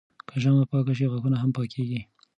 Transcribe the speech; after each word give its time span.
که 0.27 0.35
ژامه 0.41 0.63
پاکه 0.71 0.93
شي، 0.97 1.05
غاښونه 1.11 1.37
هم 1.39 1.51
پاکېږي. 1.57 1.99